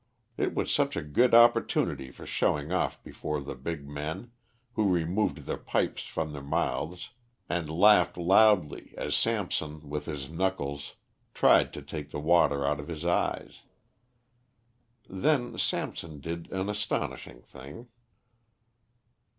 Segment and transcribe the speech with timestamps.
[0.35, 4.31] It was such a good opportunity for showing off before the big men,
[4.73, 7.11] who removed their pipes from their mouths
[7.47, 10.95] and laughed loudly as Samson with his knuckles
[11.35, 13.59] tried to take the water out of his eyes.
[15.07, 17.89] Then Samson did an astonishing thing.